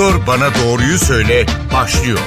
[0.00, 2.18] Doktor Bana Doğruyu Söyle başlıyor.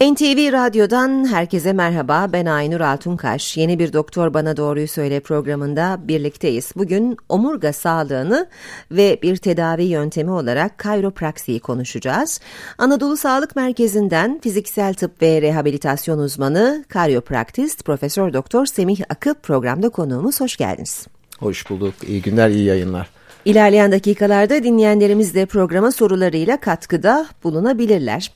[0.00, 2.26] NTV Radyo'dan herkese merhaba.
[2.32, 3.56] Ben Aynur Altunkaş.
[3.56, 6.72] Yeni bir Doktor Bana Doğruyu Söyle programında birlikteyiz.
[6.76, 8.46] Bugün omurga sağlığını
[8.90, 12.40] ve bir tedavi yöntemi olarak kayropraksiyi konuşacağız.
[12.78, 20.40] Anadolu Sağlık Merkezi'nden fiziksel tıp ve rehabilitasyon uzmanı karyopraktist Profesör Doktor Semih Akı programda konuğumuz.
[20.40, 21.06] Hoş geldiniz.
[21.38, 21.94] Hoş bulduk.
[22.08, 23.19] İyi günler, iyi yayınlar.
[23.44, 28.32] İlerleyen dakikalarda dinleyenlerimiz de programa sorularıyla katkıda bulunabilirler.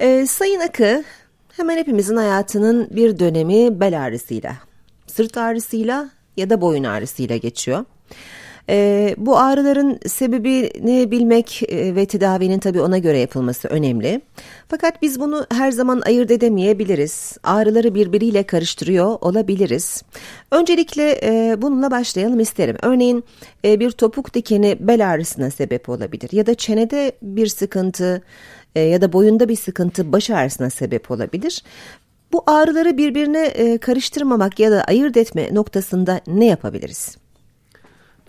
[0.00, 1.04] Ee, Sayın Akı
[1.56, 4.54] hemen hepimizin hayatının bir dönemi bel ağrısıyla,
[5.06, 7.84] sırt ağrısıyla ya da boyun ağrısıyla geçiyor.
[8.70, 14.20] Ee, bu ağrıların sebebini bilmek e, ve tedavinin tabii ona göre yapılması önemli.
[14.68, 17.36] Fakat biz bunu her zaman ayırt edemeyebiliriz.
[17.42, 20.02] Ağrıları birbiriyle karıştırıyor olabiliriz.
[20.50, 22.76] Öncelikle e, bununla başlayalım isterim.
[22.82, 23.24] Örneğin
[23.64, 28.22] e, bir topuk dikeni bel ağrısına sebep olabilir ya da çenede bir sıkıntı
[28.74, 31.62] e, ya da boyunda bir sıkıntı baş ağrısına sebep olabilir.
[32.32, 37.16] Bu ağrıları birbirine e, karıştırmamak ya da ayırt etme noktasında ne yapabiliriz?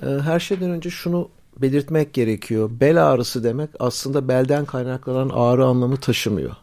[0.04, 1.30] E, her şeyden önce şunu
[1.62, 2.70] belirtmek gerekiyor.
[2.82, 6.56] Bel ağrısı demek aslında belden kaynaklanan ağrı anlamı taşımıyor.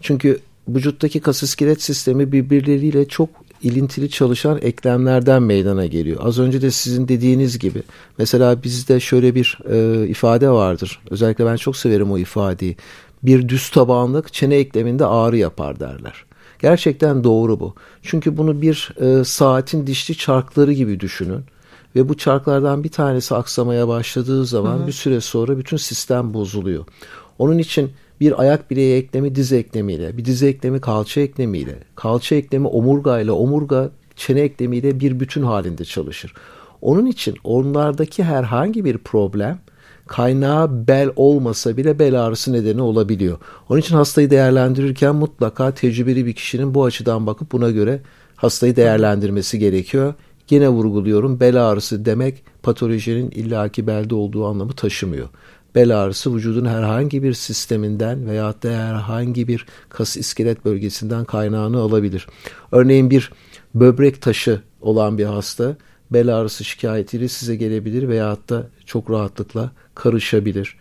[0.00, 3.28] Çünkü vücuttaki kas iskelet sistemi birbirleriyle çok
[3.62, 6.20] ilintili çalışan eklemlerden meydana geliyor.
[6.22, 7.82] Az önce de sizin dediğiniz gibi
[8.18, 11.00] mesela bizde şöyle bir e, ifade vardır.
[11.10, 12.76] Özellikle ben çok severim o ifadeyi.
[13.22, 16.24] Bir düz tabanlık çene ekleminde ağrı yapar derler.
[16.58, 17.74] Gerçekten doğru bu.
[18.02, 21.44] Çünkü bunu bir e, saatin dişli çarkları gibi düşünün.
[21.96, 24.86] Ve bu çarklardan bir tanesi aksamaya başladığı zaman hı hı.
[24.86, 26.84] bir süre sonra bütün sistem bozuluyor.
[27.38, 27.90] Onun için
[28.20, 33.32] bir ayak bileği eklemi diz eklemiyle, bir diz eklemi kalça eklemiyle, kalça eklemi omurga ile
[33.32, 36.34] omurga çene eklemiyle bir bütün halinde çalışır.
[36.80, 39.58] Onun için onlardaki herhangi bir problem
[40.06, 43.38] kaynağı bel olmasa bile bel ağrısı nedeni olabiliyor.
[43.68, 48.00] Onun için hastayı değerlendirirken mutlaka tecrübeli bir kişinin bu açıdan bakıp buna göre
[48.36, 50.14] hastayı değerlendirmesi gerekiyor.
[50.50, 55.28] Yine vurguluyorum bel ağrısı demek patolojinin illaki belde olduğu anlamı taşımıyor
[55.74, 62.26] bel ağrısı vücudun herhangi bir sisteminden veya da herhangi bir kas iskelet bölgesinden kaynağını alabilir.
[62.72, 63.32] Örneğin bir
[63.74, 65.76] böbrek taşı olan bir hasta
[66.12, 70.76] bel ağrısı şikayetiyle size gelebilir veya da çok rahatlıkla karışabilir.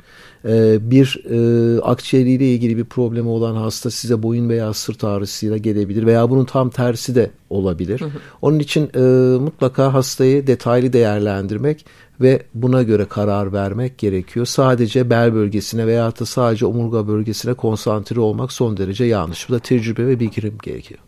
[0.45, 6.05] Ee, bir e, akciğeriyle ilgili bir problemi olan hasta size boyun veya sırt ağrısıyla gelebilir
[6.05, 8.01] veya bunun tam tersi de olabilir.
[8.01, 8.09] Hı hı.
[8.41, 8.99] Onun için e,
[9.39, 11.85] mutlaka hastayı detaylı değerlendirmek
[12.21, 14.45] ve buna göre karar vermek gerekiyor.
[14.45, 19.49] Sadece bel bölgesine veya da sadece omurga bölgesine konsantre olmak son derece yanlış.
[19.49, 20.99] Bu da tecrübe ve bilgi gerekiyor.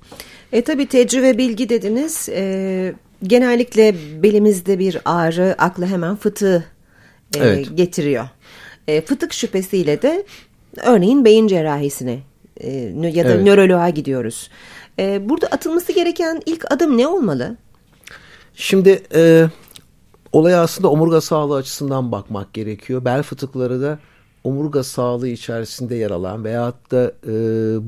[0.51, 2.29] E tabi tecrübe bilgi dediniz.
[2.29, 6.65] E, genellikle belimizde bir ağrı akla hemen fıtığı
[7.35, 7.67] e, evet.
[7.77, 8.25] getiriyor.
[8.87, 10.25] E, fıtık şüphesiyle de
[10.83, 12.19] örneğin beyin cerrahisine
[12.57, 12.71] e,
[13.13, 13.43] ya da evet.
[13.43, 14.49] nöroloğa gidiyoruz.
[14.99, 17.57] E, burada atılması gereken ilk adım ne olmalı?
[18.55, 19.45] Şimdi e,
[20.31, 23.05] olaya aslında omurga sağlığı açısından bakmak gerekiyor.
[23.05, 23.99] Bel fıtıkları da
[24.43, 27.31] omurga sağlığı içerisinde yer alan veyahut da e,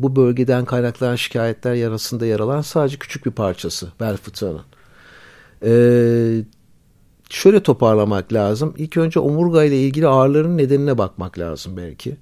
[0.04, 4.62] bu bölgeden kaynaklanan şikayetler yarasında yer alan sadece küçük bir parçası bel fıtığının.
[5.66, 5.72] E,
[7.30, 8.74] şöyle toparlamak lazım.
[8.78, 12.18] İlk önce omurga ile ilgili ağrıların nedenine bakmak lazım belki.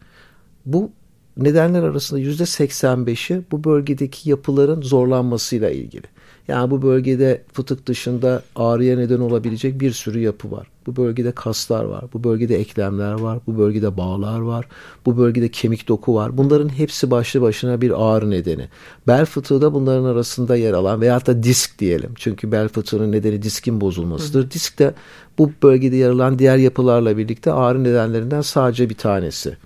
[0.66, 0.92] Bu
[1.38, 6.08] nedenler arasında yüzde 85'i bu bölgedeki yapıların zorlanmasıyla ilgili.
[6.48, 10.68] Yani bu bölgede fıtık dışında ağrıya neden olabilecek bir sürü yapı var.
[10.88, 14.68] Bu bölgede kaslar var, bu bölgede eklemler var, bu bölgede bağlar var,
[15.06, 16.38] bu bölgede kemik doku var.
[16.38, 18.68] Bunların hepsi başlı başına bir ağrı nedeni.
[19.08, 22.12] Bel fıtığı da bunların arasında yer alan veya da disk diyelim.
[22.16, 24.46] Çünkü bel fıtığının nedeni diskin bozulmasıdır.
[24.46, 24.52] Hı.
[24.52, 24.94] Disk de
[25.38, 29.58] bu bölgede yer alan diğer yapılarla birlikte ağrı nedenlerinden sadece bir tanesi.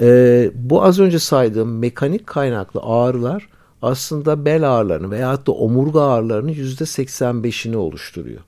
[0.00, 3.48] Ee, bu az önce saydığım mekanik kaynaklı ağrılar
[3.82, 8.40] aslında bel ağrılarını veya da omurga ağrılarının %85'ini oluşturuyor.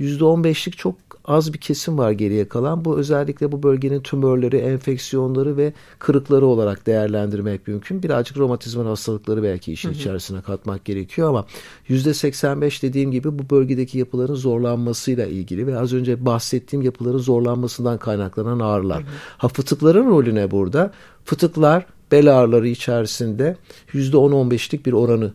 [0.00, 0.94] %15'lik çok
[1.24, 2.84] az bir kesim var geriye kalan.
[2.84, 8.02] Bu özellikle bu bölgenin tümörleri, enfeksiyonları ve kırıkları olarak değerlendirmek mümkün.
[8.02, 9.96] Birazcık romatizmal hastalıkları belki işin hı hı.
[9.96, 11.44] içerisine katmak gerekiyor ama
[11.88, 18.58] %85 dediğim gibi bu bölgedeki yapıların zorlanmasıyla ilgili ve az önce bahsettiğim yapıların zorlanmasından kaynaklanan
[18.58, 19.02] ağrılar.
[19.02, 19.10] Hı hı.
[19.38, 20.92] Ha fıtıkların rolü ne burada?
[21.24, 23.56] Fıtıklar bel ağrıları içerisinde
[23.92, 25.32] %10-15'lik bir oranı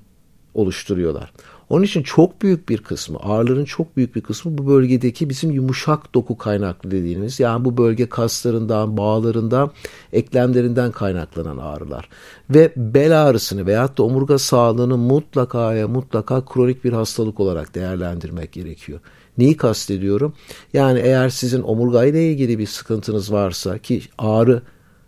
[0.53, 1.31] oluşturuyorlar.
[1.71, 6.13] Onun için çok büyük bir kısmı, ağrıların çok büyük bir kısmı bu bölgedeki bizim yumuşak
[6.13, 9.71] doku kaynaklı dediğimiz yani bu bölge kaslarından, bağlarından,
[10.13, 12.09] eklemlerinden kaynaklanan ağrılar.
[12.49, 18.51] Ve bel ağrısını veyahut da omurga sağlığını mutlaka ya mutlaka kronik bir hastalık olarak değerlendirmek
[18.51, 18.99] gerekiyor.
[19.37, 20.33] Neyi kastediyorum?
[20.73, 24.61] Yani eğer sizin omurgayla ilgili bir sıkıntınız varsa ki ağrı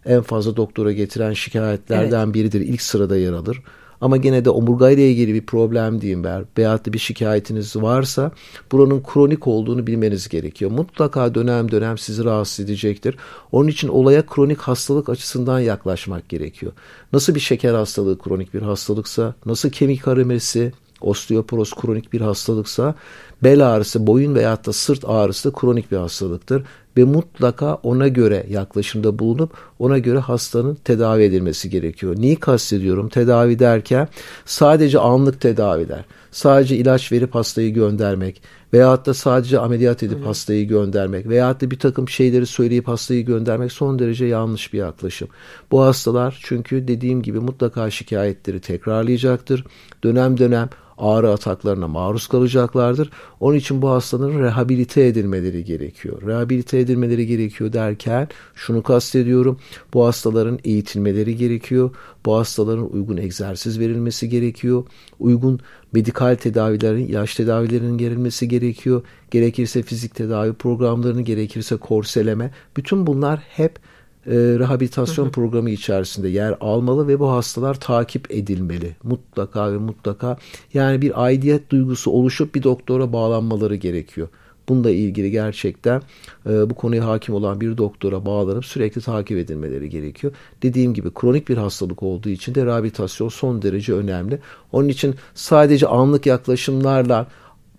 [0.06, 2.34] en fazla doktora getiren şikayetlerden evet.
[2.34, 2.62] biridir.
[2.62, 3.62] İlk sırada yer alır.
[4.04, 8.32] Ama gene de omurgayla ilgili bir problem diyeyim ben veyahut da bir şikayetiniz varsa
[8.72, 10.72] buranın kronik olduğunu bilmeniz gerekiyor.
[10.72, 13.18] Mutlaka dönem dönem sizi rahatsız edecektir.
[13.52, 16.72] Onun için olaya kronik hastalık açısından yaklaşmak gerekiyor.
[17.14, 20.72] Nasıl bir şeker hastalığı kronik bir hastalıksa, nasıl kemik arimesi,
[21.02, 22.96] osteoporoz kronik bir hastalıksa
[23.44, 26.64] bel ağrısı, boyun veyahut da sırt ağrısı da kronik bir hastalıktır
[26.98, 32.16] ve mutlaka ona göre yaklaşımda bulunup ona göre hastanın tedavi edilmesi gerekiyor.
[32.18, 33.10] Neyi kastediyorum?
[33.10, 34.08] Tedavi derken
[34.46, 38.42] sadece anlık tedaviler, sadece ilaç verip hastayı göndermek
[38.74, 40.26] veyahut da sadece ameliyat edip Hı.
[40.26, 45.28] hastayı göndermek veyahut da bir takım şeyleri söyleyip hastayı göndermek son derece yanlış bir yaklaşım.
[45.72, 49.66] Bu hastalar çünkü dediğim gibi mutlaka şikayetleri tekrarlayacaktır.
[50.04, 53.10] Dönem dönem ağrı ataklarına maruz kalacaklardır.
[53.40, 56.22] Onun için bu hastaların rehabilite edilmeleri gerekiyor.
[56.22, 59.60] Rehabilite edilmeleri gerekiyor derken şunu kastediyorum.
[59.94, 61.90] Bu hastaların eğitilmeleri gerekiyor.
[62.26, 64.84] Bu hastaların uygun egzersiz verilmesi gerekiyor.
[65.20, 65.60] Uygun
[65.94, 69.02] medikal tedavilerin, ilaç tedavilerinin verilmesi gerekiyor.
[69.32, 72.52] Gerekirse fizik tedavi programlarını, gerekirse korseleme.
[72.78, 73.80] Bütün bunlar hep
[74.28, 75.32] e, rehabilitasyon hı hı.
[75.32, 78.96] programı içerisinde yer almalı ve bu hastalar takip edilmeli.
[79.04, 80.38] Mutlaka ve mutlaka
[80.74, 84.28] yani bir aidiyet duygusu oluşup bir doktora bağlanmaları gerekiyor.
[84.70, 86.02] Bununla ilgili gerçekten
[86.50, 90.34] e, bu konuya hakim olan bir doktora bağlanıp sürekli takip edilmeleri gerekiyor.
[90.64, 94.40] Dediğim gibi kronik bir hastalık olduğu için de rehabilitasyon son derece önemli.
[94.72, 97.28] Onun için sadece anlık yaklaşımlarla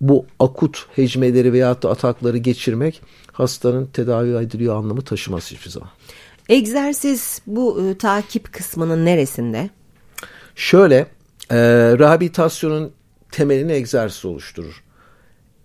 [0.01, 3.01] bu akut hecmeleri veyahut da atakları geçirmek
[3.31, 5.89] hastanın tedavi ediliyor anlamı taşımaz hiçbir zaman.
[6.49, 9.69] Egzersiz bu e, takip kısmının neresinde?
[10.55, 10.95] Şöyle,
[11.51, 11.57] e,
[11.99, 12.91] rehabilitasyonun
[13.31, 14.83] temelini egzersiz oluşturur.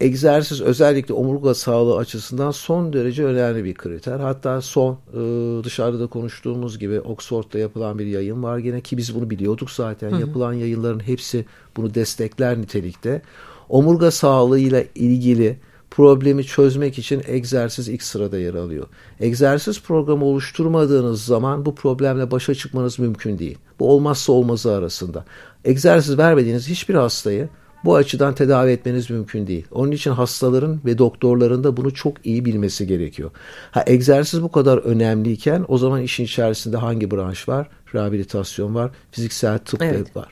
[0.00, 4.20] Egzersiz özellikle omurga sağlığı açısından son derece önemli bir kriter.
[4.20, 9.14] Hatta son e, dışarıda da konuştuğumuz gibi Oxford'da yapılan bir yayın var gene ki biz
[9.14, 10.10] bunu biliyorduk zaten.
[10.10, 10.20] Hı hı.
[10.20, 11.44] Yapılan yayınların hepsi
[11.76, 13.22] bunu destekler nitelikte.
[13.68, 15.56] Omurga sağlığıyla ilgili
[15.90, 18.86] problemi çözmek için egzersiz ilk sırada yer alıyor.
[19.20, 23.58] Egzersiz programı oluşturmadığınız zaman bu problemle başa çıkmanız mümkün değil.
[23.78, 25.24] Bu olmazsa olmazı arasında.
[25.64, 27.48] Egzersiz vermediğiniz hiçbir hastayı
[27.84, 29.66] bu açıdan tedavi etmeniz mümkün değil.
[29.70, 33.30] Onun için hastaların ve doktorların da bunu çok iyi bilmesi gerekiyor.
[33.70, 37.68] Ha egzersiz bu kadar önemliyken o zaman işin içerisinde hangi branş var?
[37.94, 40.16] Rehabilitasyon var, fiziksel tıp evet.
[40.16, 40.28] var.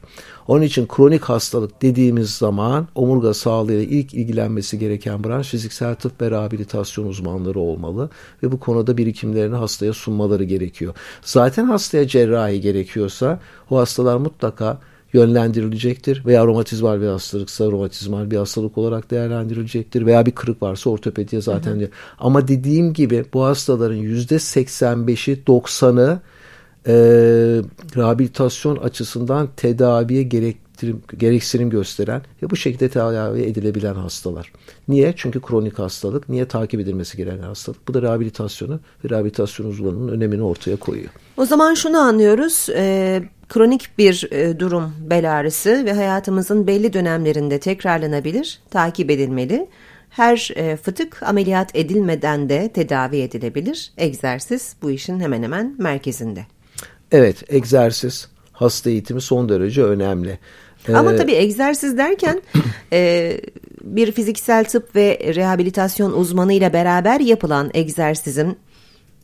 [0.48, 6.30] Onun için kronik hastalık dediğimiz zaman omurga sağlığıyla ilk ilgilenmesi gereken branş fiziksel tıp ve
[6.30, 8.10] rehabilitasyon uzmanları olmalı
[8.42, 10.94] ve bu konuda birikimlerini hastaya sunmaları gerekiyor.
[11.22, 13.40] Zaten hastaya cerrahi gerekiyorsa
[13.70, 14.78] o hastalar mutlaka
[15.12, 21.42] yönlendirilecektir veya romatizmal bir hastalıksa romatizmal bir hastalık olarak değerlendirilecektir veya bir kırık varsa ortopediye
[21.42, 21.88] zaten hı hı.
[22.18, 26.20] Ama dediğim gibi bu hastaların yüzde 85'i 90'ı
[26.86, 26.92] e,
[27.96, 30.22] rehabilitasyon açısından tedaviye
[30.78, 34.52] gerektirim, gereksinim gösteren ve bu şekilde tedavi edilebilen hastalar.
[34.88, 35.14] Niye?
[35.16, 36.28] Çünkü kronik hastalık.
[36.28, 37.88] Niye takip edilmesi gereken hastalık?
[37.88, 41.10] Bu da rehabilitasyonu ve rehabilitasyon uzmanının önemini ortaya koyuyor.
[41.36, 42.68] O zaman şunu anlıyoruz.
[42.74, 49.68] E, kronik bir e, durum bel ağrısı ve hayatımızın belli dönemlerinde tekrarlanabilir, takip edilmeli.
[50.10, 53.92] Her e, fıtık ameliyat edilmeden de tedavi edilebilir.
[53.96, 56.46] Egzersiz bu işin hemen hemen merkezinde.
[57.12, 60.38] Evet, egzersiz, hasta eğitimi son derece önemli.
[60.94, 62.42] Ama ee, tabii egzersiz derken
[62.92, 63.40] e,
[63.82, 68.56] bir fiziksel tıp ve rehabilitasyon uzmanıyla beraber yapılan egzersizin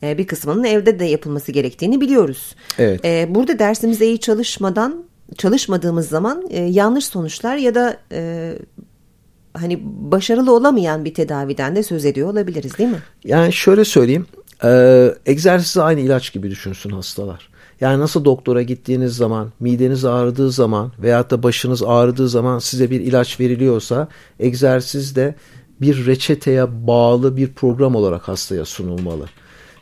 [0.02, 2.54] e, bir kısmının evde de yapılması gerektiğini biliyoruz.
[2.78, 3.04] Evet.
[3.04, 5.04] E, burada dersimize iyi çalışmadan
[5.38, 8.52] çalışmadığımız zaman e, yanlış sonuçlar ya da e,
[9.54, 13.02] hani başarılı olamayan bir tedaviden de söz ediyor olabiliriz değil mi?
[13.25, 14.26] Yani şöyle söyleyeyim.
[14.64, 17.53] E, egzersizi aynı ilaç gibi düşünsün hastalar.
[17.81, 23.00] Yani nasıl doktora gittiğiniz zaman, mideniz ağrıdığı zaman veyahut da başınız ağrıdığı zaman size bir
[23.00, 24.09] ilaç veriliyorsa
[24.40, 25.35] egzersiz de
[25.81, 29.25] bir reçeteye bağlı bir program olarak hastaya sunulmalı.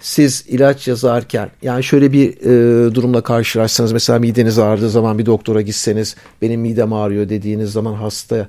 [0.01, 5.61] Siz ilaç yazarken yani şöyle bir e, durumla karşılaşsanız mesela mideniz ağrıdığı zaman bir doktora
[5.61, 8.49] gitseniz benim midem ağrıyor dediğiniz zaman hasta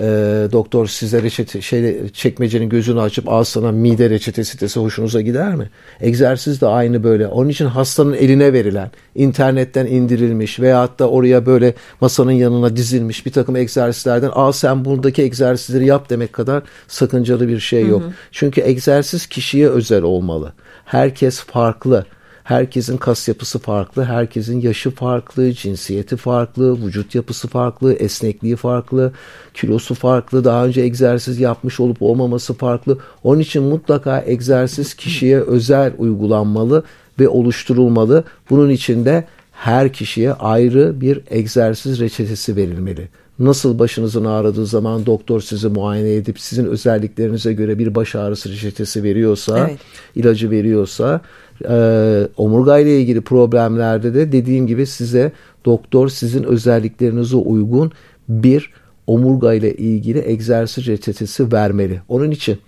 [0.00, 0.04] e,
[0.52, 5.70] doktor size reçete şey çekmecenin gözünü açıp al sana mide reçetesi dese hoşunuza gider mi?
[6.00, 7.26] Egzersiz de aynı böyle.
[7.26, 13.32] Onun için hastanın eline verilen internetten indirilmiş veyahut da oraya böyle masanın yanına dizilmiş bir
[13.32, 18.02] takım egzersizlerden al sen buradaki egzersizleri yap demek kadar sakıncalı bir şey yok.
[18.02, 18.12] Hı hı.
[18.32, 20.52] Çünkü egzersiz kişiye özel olmalı.
[20.84, 22.06] Herkes farklı.
[22.44, 29.12] Herkesin kas yapısı farklı, herkesin yaşı farklı, cinsiyeti farklı, vücut yapısı farklı, esnekliği farklı,
[29.54, 32.98] kilosu farklı, daha önce egzersiz yapmış olup olmaması farklı.
[33.24, 36.84] Onun için mutlaka egzersiz kişiye özel uygulanmalı
[37.20, 38.24] ve oluşturulmalı.
[38.50, 43.08] Bunun için de her kişiye ayrı bir egzersiz reçetesi verilmeli.
[43.42, 49.02] Nasıl başınızın ağrıdığı zaman doktor sizi muayene edip sizin özelliklerinize göre bir baş ağrısı reçetesi
[49.02, 49.78] veriyorsa, evet.
[50.14, 51.20] ilacı veriyorsa,
[51.68, 55.32] e, omurga ile ilgili problemlerde de dediğim gibi size
[55.64, 57.92] doktor sizin özelliklerinize uygun
[58.28, 58.70] bir
[59.06, 62.00] omurga ile ilgili egzersiz reçetesi vermeli.
[62.08, 62.58] Onun için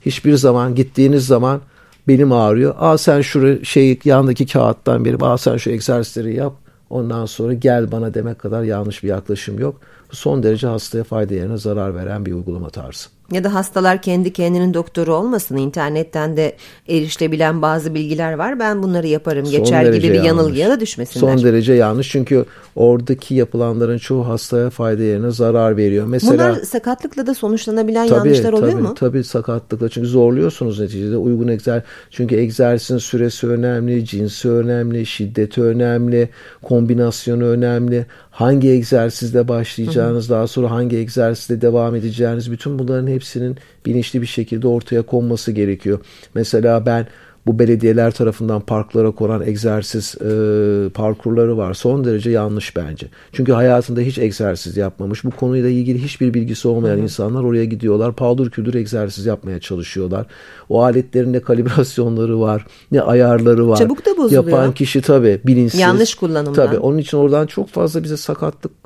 [0.00, 1.60] hiçbir zaman gittiğiniz zaman
[2.08, 2.74] benim ağrıyor.
[2.78, 6.69] Aa sen şu şey yandaki kağıttan biri, aa sen şu egzersizleri yap.
[6.90, 9.80] Ondan sonra gel bana demek kadar yanlış bir yaklaşım yok.
[10.10, 13.19] Son derece hastaya fayda yerine zarar veren bir uygulama tarzı.
[13.32, 15.56] Ya da hastalar kendi kendinin doktoru olmasın.
[15.56, 16.56] İnternetten de
[16.88, 18.58] erişilebilen bazı bilgiler var.
[18.58, 20.26] Ben bunları yaparım Son geçer gibi bir yanlış.
[20.26, 21.20] yanılgıya da düşmesinler.
[21.20, 22.44] Son derece yanlış çünkü
[22.76, 26.06] oradaki yapılanların çoğu hastaya fayda yerine zarar veriyor.
[26.06, 28.94] Mesela Bunlar sakatlıkla da sonuçlanabilen tabii, yanlışlar oluyor tabii, mu?
[28.98, 31.88] Tabii sakatlıkla çünkü zorluyorsunuz neticede uygun egzersiz.
[32.10, 36.28] Çünkü egzersizin süresi önemli, cinsi önemli, şiddeti önemli,
[36.62, 38.06] kombinasyonu önemli.
[38.30, 40.36] Hangi egzersizle başlayacağınız, hı hı.
[40.36, 43.56] daha sonra hangi egzersizle devam edeceğiniz bütün bunların hepsi hepsinin
[43.86, 46.00] bilinçli bir şekilde ortaya konması gerekiyor.
[46.34, 47.06] Mesela ben
[47.46, 51.74] bu belediyeler tarafından parklara konan egzersiz e, parkurları var.
[51.74, 53.06] Son derece yanlış bence.
[53.32, 55.24] Çünkü hayatında hiç egzersiz yapmamış.
[55.24, 57.02] Bu konuyla ilgili hiçbir bilgisi olmayan Hı-hı.
[57.02, 58.12] insanlar oraya gidiyorlar.
[58.12, 60.26] Paldır küldür egzersiz yapmaya çalışıyorlar.
[60.68, 63.76] O aletlerin ne kalibrasyonları var, ne ayarları var.
[63.76, 64.44] Çabuk da bozuluyor.
[64.44, 65.80] Yapan kişi tabii bilinçsiz.
[65.80, 66.66] Yanlış kullanımdan.
[66.66, 68.79] Tabii onun için oradan çok fazla bize sakatlık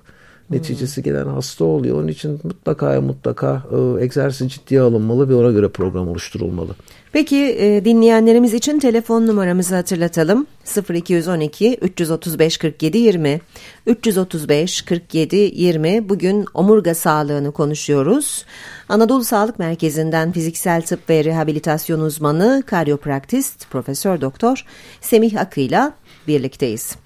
[0.50, 1.98] neticesi gelen hasta oluyor.
[1.98, 3.62] Onun için mutlaka mutlaka
[3.98, 6.74] e, egzersiz ciddiye alınmalı ve ona göre program oluşturulmalı.
[7.12, 10.46] Peki e, dinleyenlerimiz için telefon numaramızı hatırlatalım.
[10.90, 13.40] 0212 335 47 20
[13.86, 18.44] 335 47 20 bugün omurga sağlığını konuşuyoruz.
[18.88, 24.64] Anadolu Sağlık Merkezi'nden fiziksel tıp ve rehabilitasyon uzmanı karyopraktist Profesör Doktor
[25.00, 25.92] Semih Akı'yla
[26.28, 26.96] birlikteyiz.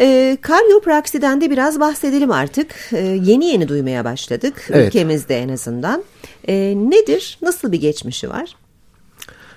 [0.00, 2.74] E, karyopraksiden de biraz bahsedelim artık.
[2.92, 4.86] E, yeni yeni duymaya başladık evet.
[4.86, 6.04] ülkemizde en azından.
[6.48, 7.38] E, nedir?
[7.42, 8.56] Nasıl bir geçmişi var?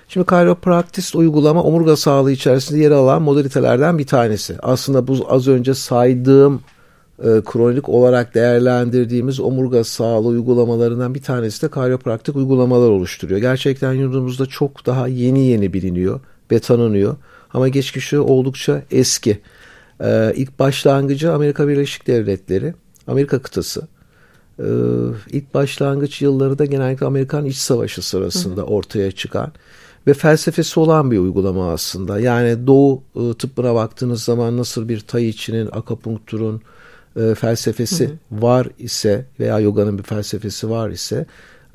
[0.08, 4.56] Şimdi kayropraktist uygulama omurga sağlığı içerisinde yer alan modalitelerden bir tanesi.
[4.62, 6.62] Aslında bu az önce saydığım
[7.18, 13.40] e, kronik olarak değerlendirdiğimiz omurga sağlığı uygulamalarından bir tanesi de kayropraktik uygulamalar oluşturuyor.
[13.40, 16.20] Gerçekten yurdumuzda çok daha yeni yeni biliniyor
[16.50, 17.16] ve tanınıyor.
[17.54, 19.40] Ama geçmişi oldukça eski.
[20.00, 22.74] Ee, ilk başlangıcı Amerika Birleşik Devletleri,
[23.06, 23.88] Amerika kıtası.
[24.58, 24.64] Ee,
[25.30, 28.70] ilk başlangıç yılları da genellikle Amerikan İç Savaşı sırasında hı hı.
[28.70, 29.52] ortaya çıkan
[30.06, 32.20] ve felsefesi olan bir uygulama aslında.
[32.20, 36.62] Yani Doğu e, tıbbına baktığınız zaman nasıl bir Tai Chi'nin, akupunkturun
[37.16, 38.42] e, felsefesi hı hı.
[38.42, 41.26] var ise veya yoganın bir felsefesi var ise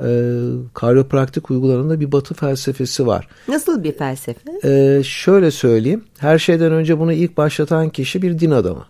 [0.04, 0.34] e,
[0.74, 3.28] karyopraktik uygularında bir batı felsefesi var.
[3.48, 4.52] Nasıl bir felsefe?
[4.64, 6.04] E, şöyle söyleyeyim.
[6.18, 8.86] Her şeyden önce bunu ilk başlatan kişi bir din adamı.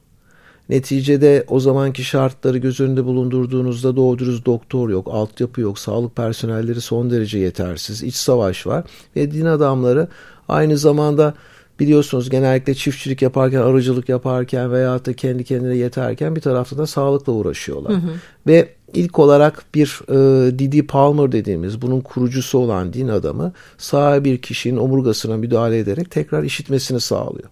[0.69, 6.81] Neticede o zamanki şartları göz önünde bulundurduğunuzda doğru dürüst doktor yok, altyapı yok, sağlık personelleri
[6.81, 8.83] son derece yetersiz, iç savaş var
[9.15, 10.07] ve din adamları
[10.47, 11.33] aynı zamanda
[11.79, 17.33] biliyorsunuz genellikle çiftçilik yaparken, arıcılık yaparken veya da kendi kendine yeterken bir tarafta da sağlıkla
[17.33, 17.93] uğraşıyorlar.
[17.93, 18.11] Hı hı.
[18.47, 24.37] Ve ilk olarak bir e, Didi Palmer dediğimiz bunun kurucusu olan din adamı sağ bir
[24.37, 27.49] kişinin omurgasına müdahale ederek tekrar işitmesini sağlıyor.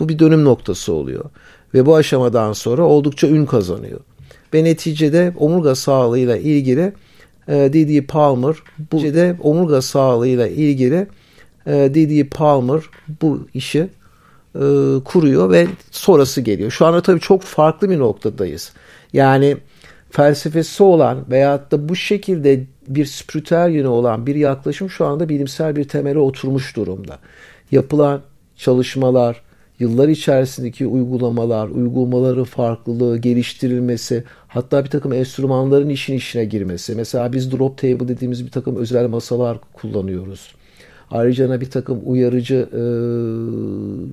[0.00, 1.24] Bu bir dönüm noktası oluyor.
[1.74, 4.00] Ve bu aşamadan sonra oldukça ün kazanıyor.
[4.54, 6.92] Ve neticede omurga sağlığıyla ilgili
[7.48, 8.56] e, Didi Palmer
[8.92, 11.06] bu de omurga sağlığıyla ilgili
[11.66, 12.80] e, Didi Palmer
[13.22, 13.88] bu işi
[14.54, 14.60] e,
[15.04, 16.70] kuruyor ve sonrası geliyor.
[16.70, 18.72] Şu anda tabii çok farklı bir noktadayız.
[19.12, 19.56] Yani
[20.12, 25.88] felsefesi olan veyahut da bu şekilde bir spiritüel olan bir yaklaşım şu anda bilimsel bir
[25.88, 27.18] temele oturmuş durumda.
[27.70, 28.20] Yapılan
[28.56, 29.42] çalışmalar,
[29.78, 36.94] yıllar içerisindeki uygulamalar, uygulamaların farklılığı, geliştirilmesi, hatta bir takım enstrümanların işin içine girmesi.
[36.94, 40.54] Mesela biz drop table dediğimiz bir takım özel masalar kullanıyoruz.
[41.10, 42.82] Ayrıca bir takım uyarıcı e,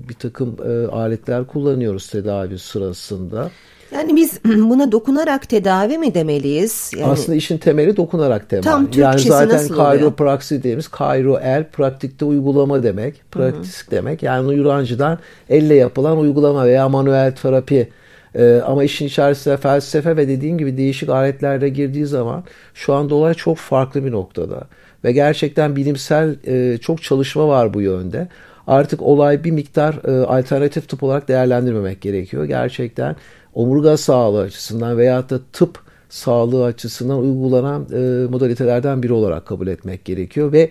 [0.09, 3.51] bir takım e, aletler kullanıyoruz tedavi sırasında.
[3.91, 6.91] Yani biz buna dokunarak tedavi mi demeliyiz?
[6.97, 7.11] Yani...
[7.11, 8.63] Aslında işin temeli dokunarak tedavi.
[8.63, 13.31] Tam Türkçesi yani zaten nasıl kayropraksi dediğimiz kayro el pratikte uygulama demek.
[13.31, 14.23] Praktik demek.
[14.23, 15.19] Yani Yunancadan
[15.49, 17.89] elle yapılan uygulama veya manuel terapi.
[18.35, 22.43] Ee, ama işin içerisinde felsefe ve dediğim gibi değişik aletlerde girdiği zaman
[22.73, 24.61] şu anda olay çok farklı bir noktada.
[25.03, 28.27] Ve gerçekten bilimsel e, çok çalışma var bu yönde.
[28.69, 32.45] Artık olay bir miktar e, alternatif tıp olarak değerlendirmemek gerekiyor.
[32.45, 33.15] Gerçekten
[33.53, 40.05] omurga sağlığı açısından veyahut da tıp sağlığı açısından uygulanan e, modalitelerden biri olarak kabul etmek
[40.05, 40.69] gerekiyor ve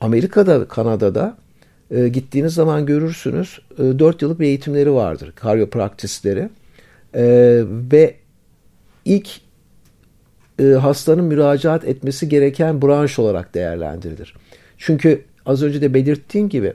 [0.00, 1.36] Amerika'da, Kanada'da
[1.90, 6.48] e, gittiğiniz zaman görürsünüz e, 4 yıllık bir eğitimleri vardır, karyopraktisleri
[7.14, 7.24] e,
[7.92, 8.14] ve
[9.04, 9.28] ilk
[10.58, 14.34] e, hastanın müracaat etmesi gereken branş olarak değerlendirilir.
[14.78, 16.74] Çünkü az önce de belirttiğim gibi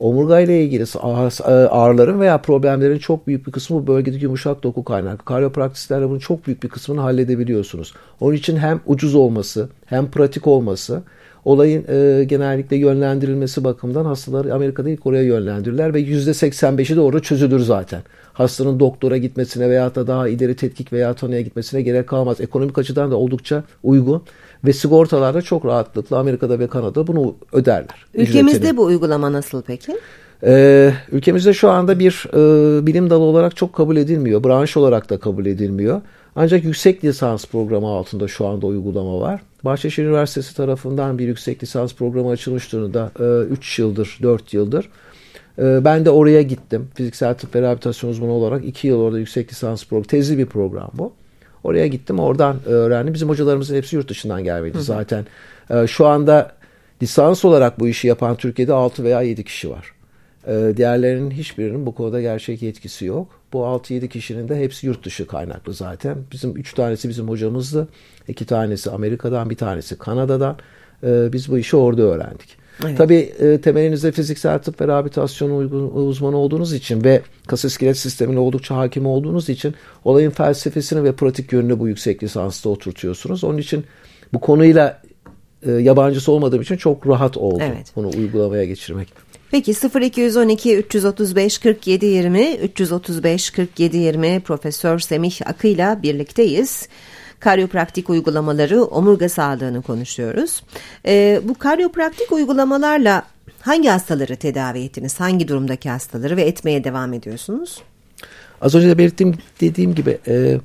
[0.00, 4.84] omurga ile ilgili e, ağrıların veya problemlerin çok büyük bir kısmı bu bölgedeki yumuşak doku
[4.84, 5.24] kaynaklı.
[5.24, 7.94] Karyopraktislerle bunun çok büyük bir kısmını halledebiliyorsunuz.
[8.20, 11.02] Onun için hem ucuz olması hem pratik olması
[11.44, 17.60] olayın e, genellikle yönlendirilmesi bakımından hastaları Amerika'da ilk oraya yönlendirirler ve %85'i de orada çözülür
[17.60, 18.02] zaten.
[18.32, 22.40] Hastanın doktora gitmesine veya da daha ileri tetkik veya tanıya gitmesine gerek kalmaz.
[22.40, 24.22] Ekonomik açıdan da oldukça uygun
[24.64, 28.06] ve sigortalarda çok rahatlıkla Amerika'da ve Kanada'da bunu öderler.
[28.14, 28.76] Ülkemizde ücretini.
[28.76, 29.96] bu uygulama nasıl peki?
[30.44, 34.44] Ee, ülkemizde şu anda bir e, bilim dalı olarak çok kabul edilmiyor.
[34.44, 36.00] Branş olarak da kabul edilmiyor.
[36.36, 39.40] Ancak yüksek lisans programı altında şu anda uygulama var.
[39.64, 43.12] Bahçeşehir Üniversitesi tarafından bir yüksek lisans programı açılmış durumda.
[43.50, 44.88] 3 e, yıldır, 4 yıldır.
[45.58, 46.88] E, ben de oraya gittim.
[46.94, 50.90] Fiziksel tıp ve rehabilitasyon uzmanı olarak 2 yıl orada yüksek lisans programı, tezli bir program
[50.94, 51.12] bu.
[51.64, 53.14] Oraya gittim, oradan öğrendim.
[53.14, 55.26] Bizim hocalarımızın hepsi yurt dışından gelmedi zaten.
[55.70, 56.52] E, şu anda
[57.02, 59.92] lisans olarak bu işi yapan Türkiye'de 6 veya 7 kişi var.
[60.46, 63.28] Diğerlerinin hiçbirinin bu konuda gerçek yetkisi yok.
[63.52, 66.16] Bu 6-7 kişinin de hepsi yurt dışı kaynaklı zaten.
[66.32, 67.88] Bizim 3 tanesi bizim hocamızdı.
[68.28, 70.56] iki tanesi Amerika'dan, bir tanesi Kanada'dan.
[71.04, 72.60] Ee, biz bu işi orada öğrendik.
[72.84, 72.98] Evet.
[72.98, 75.50] Tabii e, temelinizde fiziksel tıp ve rehabilitasyon
[75.94, 81.52] uzmanı olduğunuz için ve kas iskelet sistemine oldukça hakim olduğunuz için olayın felsefesini ve pratik
[81.52, 83.44] yönünü bu yüksek lisansta oturtuyorsunuz.
[83.44, 83.84] Onun için
[84.32, 85.02] bu konuyla
[85.62, 87.92] e, yabancısı olmadığım için çok rahat oldu evet.
[87.96, 89.29] bunu uygulamaya geçirmek.
[89.50, 96.88] Peki 0212 335 47 20 335 47 20 Profesör Semih Akı'yla birlikteyiz.
[97.40, 100.62] Karyopraktik uygulamaları omurga sağlığını konuşuyoruz.
[101.06, 103.22] Ee, bu karyopraktik uygulamalarla
[103.60, 105.20] hangi hastaları tedavi ettiniz?
[105.20, 107.82] Hangi durumdaki hastaları ve etmeye devam ediyorsunuz?
[108.60, 110.60] Az önce de belirttiğim dediğim gibi e,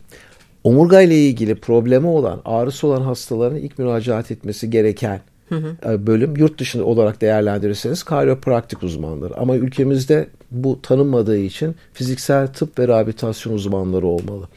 [0.63, 5.93] omurga ile ilgili problemi olan, ağrısı olan hastaların ilk müracaat etmesi gereken hı hı.
[5.93, 9.37] E, bölüm yurt dışında olarak değerlendirirseniz karyopraktik uzmanları.
[9.37, 14.47] Ama ülkemizde bu tanınmadığı için fiziksel tıp ve rehabilitasyon uzmanları olmalı.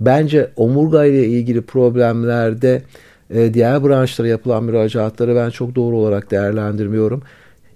[0.00, 2.82] Bence omurga ile ilgili problemlerde
[3.30, 7.22] e, diğer branşlara yapılan müracaatları ben çok doğru olarak değerlendirmiyorum.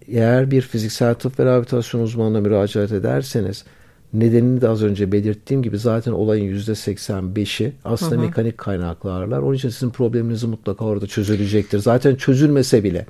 [0.09, 3.64] Eğer bir fiziksel tıp ve rehabilitasyon uzmanına müracaat ederseniz
[4.20, 8.20] Nedenini de az önce belirttiğim gibi zaten olayın %85'i aslında hı hı.
[8.20, 9.38] mekanik kaynaklarlar.
[9.38, 11.79] Onun için sizin probleminiz mutlaka orada çözülecektir.
[11.79, 13.07] Zaten çözülmese bile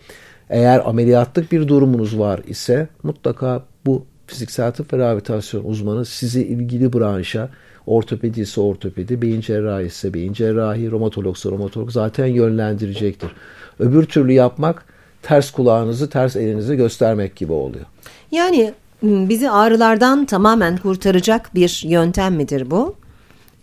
[0.51, 6.93] eğer ameliyatlık bir durumunuz var ise mutlaka bu fiziksel tıp ve rehabilitasyon uzmanı sizi ilgili
[6.93, 7.51] branşa
[7.87, 13.31] ortopedi ise ortopedi, beyin cerrahi ise beyin cerrahi, romatologsa romatolog zaten yönlendirecektir.
[13.79, 14.85] Öbür türlü yapmak
[15.23, 17.85] ters kulağınızı, ters elinizi göstermek gibi oluyor.
[18.31, 18.75] Yani
[19.07, 22.95] bizi ağrılardan tamamen kurtaracak bir yöntem midir bu?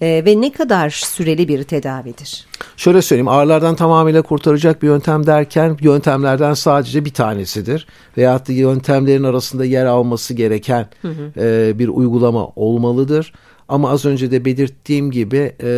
[0.01, 2.45] Ee, ve ne kadar süreli bir tedavidir?
[2.77, 7.87] Şöyle söyleyeyim ağrılardan tamamıyla kurtaracak bir yöntem derken yöntemlerden sadece bir tanesidir.
[8.17, 11.31] Veyahut da yöntemlerin arasında yer alması gereken hı hı.
[11.39, 13.33] E, bir uygulama olmalıdır.
[13.67, 15.71] Ama az önce de belirttiğim gibi e,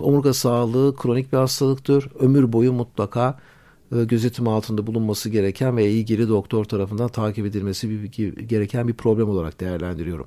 [0.00, 2.08] omurga sağlığı kronik bir hastalıktır.
[2.20, 3.34] Ömür boyu mutlaka e,
[4.02, 8.10] gözetim altında bulunması gereken ve ilgili doktor tarafından takip edilmesi
[8.46, 10.26] gereken bir problem olarak değerlendiriyorum.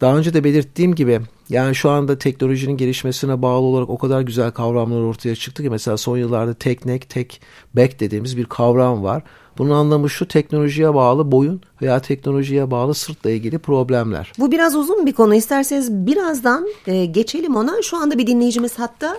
[0.00, 4.50] Daha önce de belirttiğim gibi yani şu anda teknolojinin gelişmesine bağlı olarak o kadar güzel
[4.50, 7.40] kavramlar ortaya çıktı ki mesela son yıllarda tek neck, tek
[7.74, 9.22] back dediğimiz bir kavram var.
[9.58, 14.32] Bunun anlamı şu teknolojiye bağlı boyun veya teknolojiye bağlı sırtla ilgili problemler.
[14.38, 15.34] Bu biraz uzun bir konu.
[15.34, 17.82] İsterseniz birazdan e, geçelim ona.
[17.82, 19.16] Şu anda bir dinleyicimiz hatta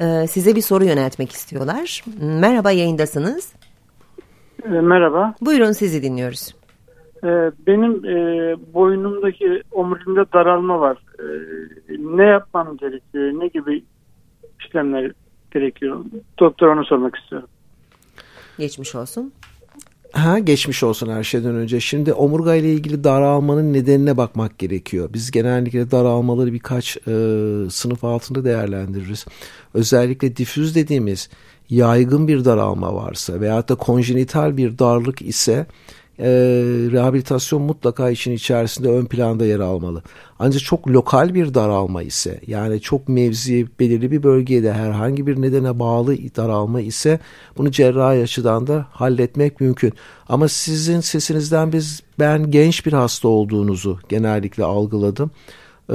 [0.00, 2.04] ee, size bir soru yöneltmek istiyorlar.
[2.20, 3.52] Merhaba yayındasınız.
[4.64, 5.34] E, merhaba.
[5.40, 6.54] Buyurun sizi dinliyoruz.
[7.24, 7.28] E,
[7.66, 10.98] benim e, boynumdaki omurumda daralma var.
[11.18, 11.24] E,
[11.98, 13.32] ne yapmam gerekiyor?
[13.32, 13.84] Ne gibi
[14.60, 15.12] işlemler
[15.50, 16.04] gerekiyor?
[16.38, 17.48] Doktor onu sormak istiyorum.
[18.58, 19.32] Geçmiş olsun.
[20.12, 21.80] Ha, geçmiş olsun her şeyden önce.
[21.80, 25.10] Şimdi omurga ile ilgili daralmanın nedenine bakmak gerekiyor.
[25.12, 27.00] Biz genellikle daralmaları birkaç e,
[27.70, 29.26] sınıf altında değerlendiririz.
[29.74, 31.28] Özellikle difüz dediğimiz
[31.70, 35.66] yaygın bir daralma varsa veyahut da konjenital bir darlık ise
[36.20, 36.28] e,
[36.92, 40.02] rehabilitasyon mutlaka işin içerisinde ön planda yer almalı.
[40.38, 45.78] Ancak çok lokal bir daralma ise yani çok mevzi belirli bir bölgede herhangi bir nedene
[45.78, 47.20] bağlı daralma ise
[47.58, 49.92] bunu cerrahi açıdan da halletmek mümkün.
[50.28, 55.30] Ama sizin sesinizden biz ben genç bir hasta olduğunuzu genellikle algıladım.
[55.88, 55.94] Ee,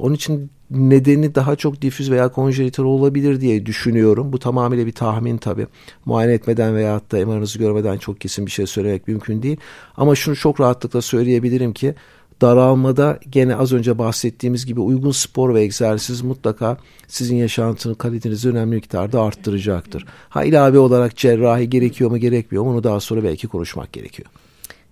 [0.00, 4.32] onun için nedeni daha çok difüz veya konjenital olabilir diye düşünüyorum.
[4.32, 5.66] Bu tamamıyla bir tahmin tabii.
[6.04, 9.56] Muayene etmeden veya da MR'ınızı görmeden çok kesin bir şey söylemek mümkün değil.
[9.96, 11.94] Ama şunu çok rahatlıkla söyleyebilirim ki
[12.40, 16.76] daralmada gene az önce bahsettiğimiz gibi uygun spor ve egzersiz mutlaka
[17.08, 20.06] sizin yaşantının kalitenizi önemli miktarda arttıracaktır.
[20.28, 24.28] Ha ilave olarak cerrahi gerekiyor mu gerekmiyor mu onu daha sonra belki konuşmak gerekiyor.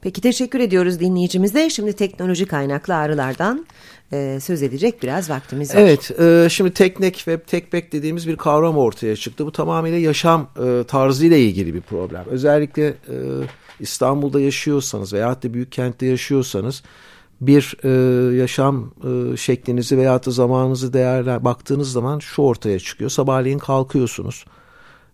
[0.04, 1.70] Peki teşekkür ediyoruz dinleyicimize.
[1.70, 3.66] Şimdi teknoloji kaynaklı ağrılardan
[4.14, 5.80] e, söz edecek biraz vaktimiz var.
[5.80, 9.46] Evet, e, şimdi teknek ve tekbek dediğimiz bir kavram ortaya çıktı.
[9.46, 12.24] Bu tamamıyla yaşam e, tarzıyla ilgili bir problem.
[12.30, 13.16] Özellikle e,
[13.80, 16.82] İstanbul'da yaşıyorsanız veya da büyük kentte yaşıyorsanız
[17.40, 17.88] bir e,
[18.36, 23.10] yaşam e, şeklinizi veya da zamanınızı değerler baktığınız zaman şu ortaya çıkıyor.
[23.10, 24.44] Sabahleyin kalkıyorsunuz.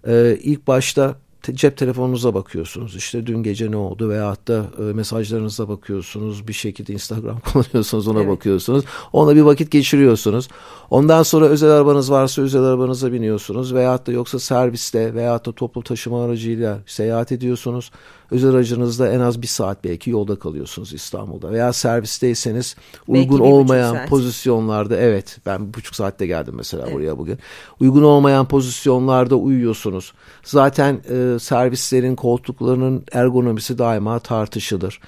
[0.06, 2.96] E, ilk başta te, cep telefonunuza bakıyorsunuz.
[2.96, 6.48] İşte dün gece ne oldu veyahut da e, mesajlarınıza bakıyorsunuz.
[6.48, 8.30] Bir şekilde Instagram kullanıyorsunuz ona evet.
[8.30, 8.84] bakıyorsunuz.
[9.12, 10.48] Ona bir vakit geçiriyorsunuz.
[10.90, 13.74] Ondan sonra özel arabanız varsa özel arabanıza biniyorsunuz.
[13.74, 17.90] Veyahut da yoksa serviste veyahut da toplu taşıma aracıyla seyahat ediyorsunuz.
[18.30, 21.52] Özel aracınızda en az bir saat belki yolda kalıyorsunuz İstanbul'da.
[21.52, 22.76] Veya servisteyseniz
[23.08, 26.94] uygun olmayan pozisyonlarda evet ben bir buçuk saatte geldim mesela evet.
[26.94, 27.38] buraya bugün.
[27.80, 30.12] Uygun olmayan pozisyonlarda uyuyorsunuz.
[30.42, 35.00] Zaten e, servislerin koltuklarının ergonomisi daima tartışılır.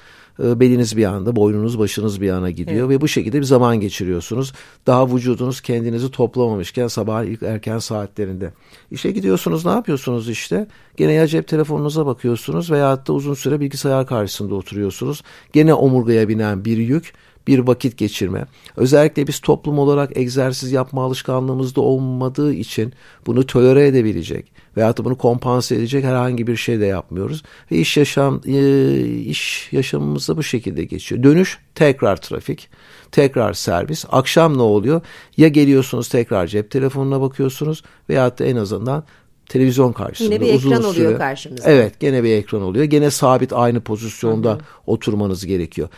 [0.42, 2.90] E, beliniz bir anda, boynunuz, başınız bir yana gidiyor evet.
[2.90, 4.52] ve bu şekilde bir zaman geçiriyorsunuz.
[4.86, 8.52] Daha vücudunuz kendinizi toplamamışken sabah ilk erken saatlerinde.
[8.90, 10.66] İşe gidiyorsunuz, ne yapıyorsunuz işte?
[10.96, 15.22] Gene ya cep telefonunuza bakıyorsunuz veya da uzun süre bilgisayar karşısında oturuyorsunuz.
[15.52, 17.12] Gene omurgaya binen bir yük
[17.46, 18.46] bir vakit geçirme.
[18.76, 22.92] Özellikle biz toplum olarak egzersiz yapma alışkanlığımızda olmadığı için
[23.26, 27.42] bunu tolere edebilecek veya da bunu kompanse edecek herhangi bir şey de yapmıyoruz.
[27.72, 31.22] Ve iş yaşam e, iş yaşamımızda bu şekilde geçiyor.
[31.22, 32.68] Dönüş tekrar trafik,
[33.12, 34.04] tekrar servis.
[34.10, 35.00] Akşam ne oluyor?
[35.36, 39.04] Ya geliyorsunuz tekrar cep telefonuna bakıyorsunuz veya da en azından
[39.48, 40.34] televizyon karşısında.
[40.34, 41.70] Yine bir uzun ekran süre, oluyor karşımızda.
[41.70, 42.84] Evet gene bir ekran oluyor.
[42.84, 44.60] Gene sabit aynı pozisyonda hı hı.
[44.86, 45.88] oturmanız gerekiyor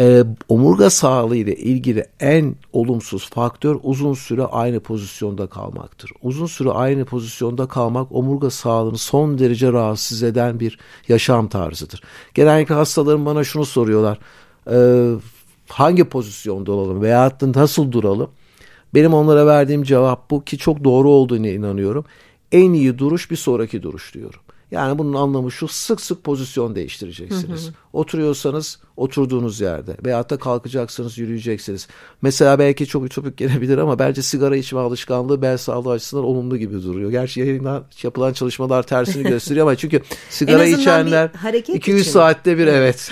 [0.00, 6.12] e, omurga sağlığı ile ilgili en olumsuz faktör uzun süre aynı pozisyonda kalmaktır.
[6.22, 12.02] Uzun süre aynı pozisyonda kalmak omurga sağlığını son derece rahatsız eden bir yaşam tarzıdır.
[12.34, 14.18] Genellikle hastalarım bana şunu soruyorlar.
[14.70, 14.78] E,
[15.68, 18.30] hangi pozisyonda olalım veya nasıl duralım?
[18.94, 22.04] Benim onlara verdiğim cevap bu ki çok doğru olduğunu inanıyorum.
[22.52, 24.40] En iyi duruş bir sonraki duruş diyorum.
[24.70, 27.64] Yani bunun anlamı şu sık sık pozisyon değiştireceksiniz.
[27.64, 27.72] Hı hı.
[27.92, 31.88] Oturuyorsanız oturduğunuz yerde veyahut da kalkacaksınız yürüyeceksiniz.
[32.22, 36.82] Mesela belki çok ütopik gelebilir ama bence sigara içme alışkanlığı bel sağlığı açısından olumlu gibi
[36.82, 37.10] duruyor.
[37.10, 41.30] Gerçi yayında yapılan çalışmalar tersini gösteriyor ama çünkü sigara içenler
[41.74, 43.10] 200 saatte bir evet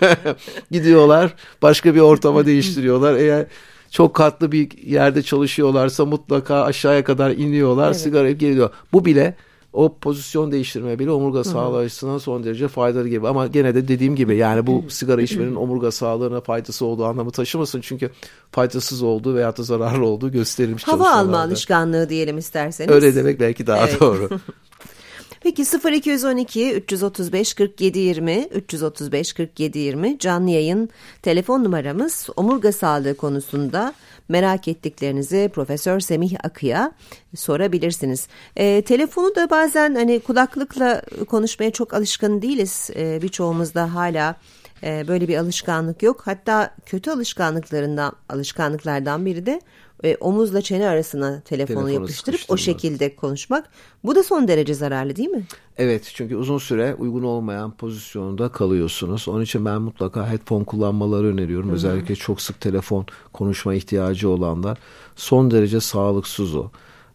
[0.70, 3.14] gidiyorlar başka bir ortama değiştiriyorlar.
[3.14, 3.46] Eğer
[3.90, 8.00] çok katlı bir yerde çalışıyorlarsa mutlaka aşağıya kadar iniyorlar evet.
[8.00, 8.70] sigara geliyor.
[8.92, 9.36] Bu bile
[9.74, 13.28] o pozisyon değiştirme bile omurga sağlığı açısından son derece faydalı gibi.
[13.28, 17.80] Ama gene de dediğim gibi yani bu sigara içmenin omurga sağlığına faydası olduğu anlamı taşımasın.
[17.80, 18.10] Çünkü
[18.52, 22.90] faydasız olduğu veya da zararlı olduğu gösterilmiş Hava alma alışkanlığı diyelim isterseniz.
[22.90, 24.00] Öyle demek belki daha evet.
[24.00, 24.28] doğru.
[25.44, 30.88] Peki 0212 335 47 20 335 47 20 canlı yayın
[31.22, 33.94] telefon numaramız omurga sağlığı konusunda
[34.28, 36.92] merak ettiklerinizi Profesör Semih Akı'ya
[37.36, 38.28] sorabilirsiniz.
[38.56, 42.90] E, telefonu da bazen hani kulaklıkla konuşmaya çok alışkın değiliz.
[42.96, 44.36] E, birçoğumuzda hala
[44.82, 46.22] e, böyle bir alışkanlık yok.
[46.24, 49.60] Hatta kötü alışkanlıklarından alışkanlıklardan biri de
[50.04, 53.70] e, omuzla çene arasına telefonu Telefonu yapıştırıp o şekilde konuşmak.
[54.04, 55.44] Bu da son derece zararlı değil mi?
[55.78, 59.28] Evet çünkü uzun süre uygun olmayan pozisyonda kalıyorsunuz.
[59.28, 61.66] Onun için ben mutlaka headphone kullanmaları öneriyorum.
[61.66, 61.74] Hı-hı.
[61.74, 64.78] Özellikle çok sık telefon konuşma ihtiyacı olanlar.
[65.16, 66.70] Son derece sağlıksız o.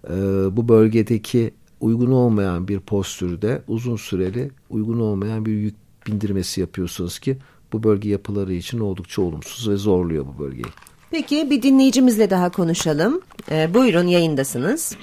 [0.10, 0.14] Ee,
[0.52, 5.76] bu bölgedeki uygun olmayan bir postürde uzun süreli uygun olmayan bir yük
[6.08, 7.38] bindirmesi yapıyorsunuz ki
[7.74, 10.66] bu bölge yapıları için oldukça olumsuz ve zorluyor bu bölgeyi.
[11.12, 13.22] Peki bir dinleyicimizle daha konuşalım.
[13.52, 14.98] Ee, buyurun yayındasınız.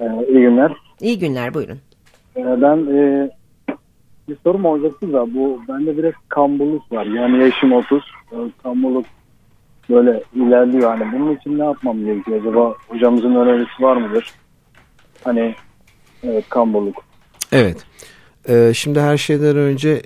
[0.00, 0.72] Ee, iyi günler.
[1.00, 1.78] İyi günler buyurun.
[2.36, 3.30] Ee, ben e,
[4.28, 7.06] bir sorum olacaktı da bu bende biraz kambuluk var.
[7.06, 8.02] Yani yaşım 30.
[8.32, 9.06] E, kambuluk
[9.90, 10.98] böyle ilerliyor.
[10.98, 12.40] Hani bunun için ne yapmam gerekiyor?
[12.40, 14.32] Acaba hocamızın önerisi var mıdır?
[15.24, 15.54] Hani
[16.22, 17.04] evet kambuluk.
[17.52, 17.86] Evet.
[18.48, 20.02] Ee, şimdi her şeyden önce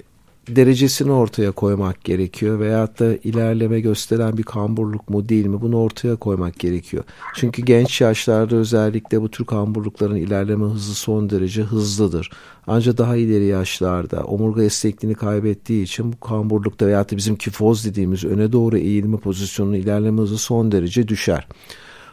[0.57, 6.17] derecesini ortaya koymak gerekiyor veyahut da ilerleme gösteren bir kamburluk mu değil mi bunu ortaya
[6.17, 7.05] koymak gerekiyor.
[7.35, 12.31] Çünkü genç yaşlarda özellikle bu tür kamburlukların ilerleme hızı son derece hızlıdır.
[12.67, 18.25] Ancak daha ileri yaşlarda omurga esnekliğini kaybettiği için bu kamburlukta veyahut da bizim kifoz dediğimiz
[18.25, 21.49] öne doğru eğilme pozisyonunun ilerleme hızı son derece düşer.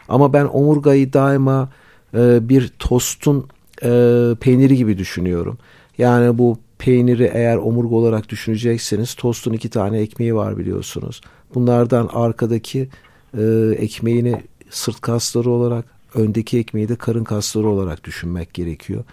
[0.10, 1.70] Ama ben omurgayı daima
[2.14, 3.48] e, bir tostun
[3.84, 5.58] e, peyniri gibi düşünüyorum.
[5.98, 11.22] Yani bu peyniri eğer omurga olarak düşünecekseniz tostun iki tane ekmeği var biliyorsunuz.
[11.56, 12.90] Bunlardan arkadaki
[13.38, 13.44] e,
[13.78, 15.86] ekmeğini sırt kasları olarak
[16.16, 19.04] öndeki ekmeği de karın kasları olarak düşünmek gerekiyor.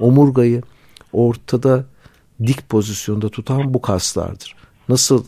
[0.00, 0.62] Omurgayı
[1.12, 1.84] ortada
[2.46, 4.56] dik pozisyonda tutan bu kaslardır.
[4.88, 5.24] Nasıl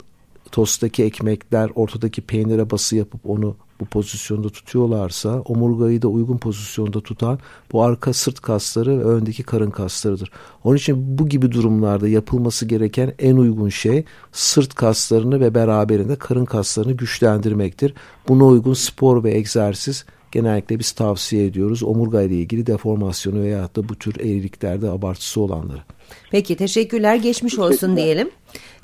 [0.53, 7.39] tostaki ekmekler ortadaki peynire bası yapıp onu bu pozisyonda tutuyorlarsa omurgayı da uygun pozisyonda tutan
[7.73, 10.31] bu arka sırt kasları ve öndeki karın kaslarıdır.
[10.65, 16.45] Onun için bu gibi durumlarda yapılması gereken en uygun şey sırt kaslarını ve beraberinde karın
[16.45, 17.95] kaslarını güçlendirmektir.
[18.29, 21.83] Buna uygun spor ve egzersiz genellikle biz tavsiye ediyoruz.
[21.83, 25.83] Omurga ile ilgili deformasyonu veya da bu tür eğriliklerde abartısı olanları.
[26.31, 28.31] Peki teşekkürler geçmiş olsun diyelim.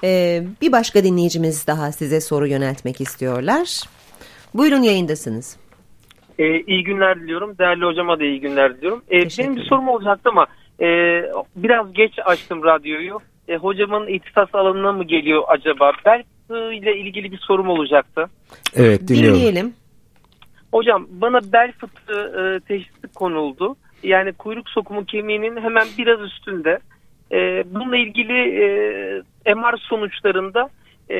[0.05, 3.83] Ee, bir başka dinleyicimiz daha size soru yöneltmek istiyorlar.
[4.55, 5.57] Buyurun yayındasınız.
[6.39, 7.59] Ee, iyi günler diliyorum.
[7.59, 9.03] Değerli hocama da iyi günler diliyorum.
[9.11, 10.47] Ee, benim bir sorum olacaktı ama
[10.81, 10.87] e,
[11.57, 13.19] biraz geç açtım radyoyu.
[13.49, 15.93] E, hocamın ihtisas alanına mı geliyor acaba?
[16.07, 18.27] Bel ile ilgili bir sorum olacaktı.
[18.77, 19.39] Evet dinliyorum.
[19.39, 19.75] Dinleyelim.
[20.73, 23.77] Hocam bana bel fıtığı e, teşhisi konuldu.
[24.03, 26.79] Yani kuyruk sokumu kemiğinin hemen biraz üstünde.
[27.33, 28.63] E, bununla ilgili
[29.47, 30.69] e, MR sonuçlarında
[31.11, 31.17] e,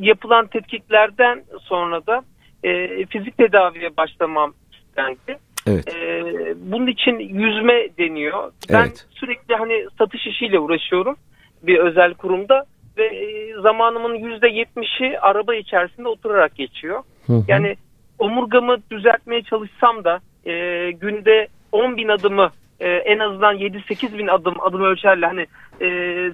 [0.00, 2.22] yapılan tetkiklerden sonra da
[2.62, 5.38] e, fizik tedaviye başlamam istendi.
[5.66, 5.94] Evet.
[5.94, 6.22] E,
[6.56, 8.52] bunun için yüzme deniyor.
[8.72, 9.06] Ben Evet.
[9.10, 11.16] sürekli hani satış işiyle uğraşıyorum
[11.62, 12.64] bir özel kurumda
[12.98, 17.02] ve e, zamanımın yüzde yetmişi araba içerisinde oturarak geçiyor.
[17.26, 17.44] Hı hı.
[17.48, 17.76] Yani
[18.18, 20.52] omurgamı düzeltmeye çalışsam da e,
[20.90, 25.46] günde 10 bin adımı e, en azından 7-8 bin adım adım ölçerle hani
[25.80, 25.86] e,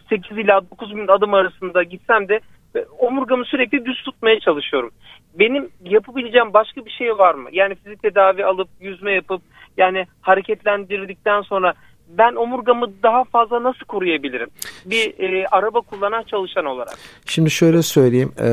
[0.09, 2.40] 8 ila 9 bin adım arasında gitsem de
[2.98, 4.90] omurgamı sürekli düz tutmaya çalışıyorum.
[5.38, 7.48] Benim yapabileceğim başka bir şey var mı?
[7.52, 9.42] Yani fizik tedavi alıp yüzme yapıp
[9.76, 11.74] yani hareketlendirdikten sonra
[12.08, 14.48] ben omurgamı daha fazla nasıl koruyabilirim?
[14.84, 16.94] Bir e, araba kullanan çalışan olarak.
[17.26, 18.32] Şimdi şöyle söyleyeyim.
[18.40, 18.48] e,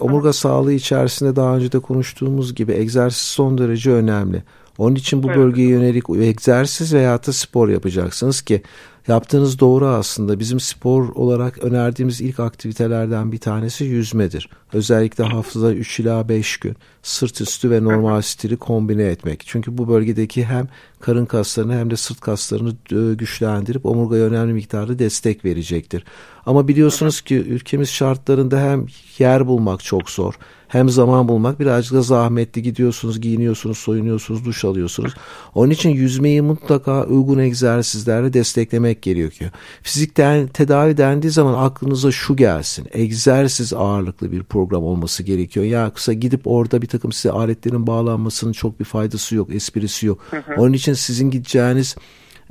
[0.00, 4.42] omurga sağlığı içerisinde daha önce de konuştuğumuz gibi egzersiz son derece önemli.
[4.78, 5.36] Onun için bu Evet.
[5.36, 8.62] bölgeye yönelik egzersiz veya da spor yapacaksınız ki
[9.08, 10.38] yaptığınız doğru aslında.
[10.38, 14.48] Bizim spor olarak önerdiğimiz ilk aktivitelerden bir tanesi yüzmedir.
[14.72, 19.42] Özellikle haftada 3 ila 5 gün sırt üstü ve normal stili kombine etmek.
[19.46, 20.68] Çünkü bu bölgedeki hem
[21.00, 26.04] karın kaslarını hem de sırt kaslarını e, güçlendirip omurgaya önemli miktarda destek verecektir.
[26.46, 28.86] Ama biliyorsunuz ki ülkemiz şartlarında hem
[29.18, 30.34] yer bulmak çok zor
[30.68, 35.14] hem zaman bulmak birazcık da zahmetli gidiyorsunuz, giyiniyorsunuz, soyunuyorsunuz, duş alıyorsunuz.
[35.54, 39.50] Onun için yüzmeyi mutlaka uygun egzersizlerle desteklemek gerekiyor.
[39.82, 42.86] Fizikten tedavi dendiği zaman aklınıza şu gelsin.
[42.92, 45.66] Egzersiz ağırlıklı bir program olması gerekiyor.
[45.66, 50.18] Ya kısa gidip orada bir takım size aletlerin bağlanmasının çok bir faydası yok, esprisi yok.
[50.56, 51.96] Onun için sizin gideceğiniz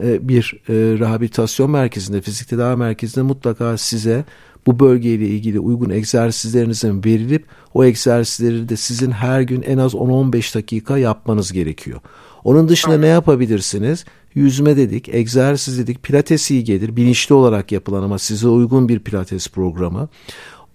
[0.03, 4.25] e, bir e, rehabilitasyon merkezinde, fizik tedavi merkezinde mutlaka size
[4.67, 10.55] bu bölgeyle ilgili uygun egzersizlerinizin verilip o egzersizleri de sizin her gün en az 10-15
[10.55, 11.99] dakika yapmanız gerekiyor.
[12.43, 14.05] Onun dışında ne yapabilirsiniz?
[14.35, 16.95] Yüzme dedik, egzersiz dedik, pilates iyi gelir.
[16.95, 20.09] Bilinçli olarak yapılan ama size uygun bir pilates programı.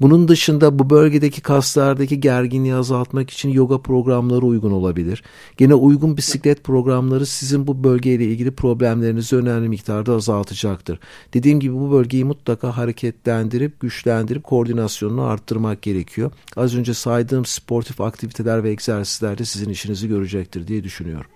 [0.00, 5.22] Bunun dışında bu bölgedeki kaslardaki gerginliği azaltmak için yoga programları uygun olabilir.
[5.56, 10.98] Gene uygun bisiklet programları sizin bu bölgeyle ilgili problemlerinizi önemli miktarda azaltacaktır.
[11.34, 16.30] Dediğim gibi bu bölgeyi mutlaka hareketlendirip, güçlendirip koordinasyonunu arttırmak gerekiyor.
[16.56, 21.30] Az önce saydığım sportif aktiviteler ve egzersizler de sizin işinizi görecektir diye düşünüyorum.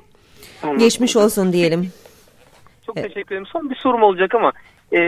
[0.79, 1.90] Geçmiş olsun diyelim.
[2.87, 3.46] Çok teşekkür ederim.
[3.46, 4.53] Son bir sorum olacak ama
[4.92, 4.98] e,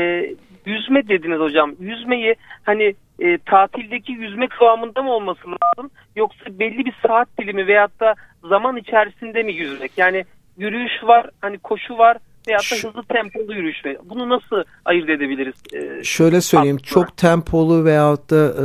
[0.66, 1.75] yüzme dediniz hocam.
[1.81, 5.91] Yüzmeyi hani e, tatildeki yüzme kıvamında mı olması lazım?
[6.17, 8.15] Yoksa belli bir saat dilimi veyahut da
[8.49, 9.93] zaman içerisinde mi yüzmek?
[9.97, 10.25] Yani
[10.59, 12.17] yürüyüş var, hani koşu var
[12.49, 13.77] veyahut da Şu- hızlı tempolu yürüyüş.
[14.05, 15.55] Bunu nasıl ayırt edebiliriz?
[15.73, 17.07] E, Şöyle söyleyeyim aslında?
[17.07, 18.65] çok tempolu veyahut da e,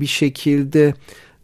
[0.00, 0.94] bir şekilde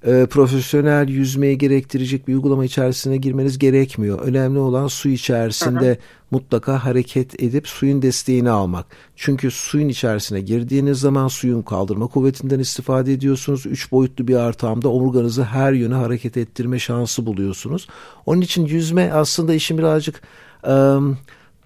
[0.07, 4.21] e, profesyonel yüzmeyi gerektirecek bir uygulama içerisine girmeniz gerekmiyor.
[4.21, 5.99] Önemli olan su içerisinde
[6.31, 8.87] mutlaka hareket edip suyun desteğini almak.
[9.17, 13.67] Çünkü suyun içerisine girdiğiniz zaman suyun kaldırma kuvvetinden istifade ediyorsunuz.
[13.67, 17.89] Üç boyutlu bir ortamda omurganızı her yöne hareket ettirme şansı buluyorsunuz.
[18.27, 20.23] Onun için yüzme aslında işin birazcık
[20.65, 20.75] e,